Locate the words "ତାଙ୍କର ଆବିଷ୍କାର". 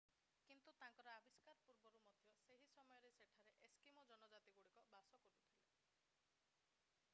0.83-1.59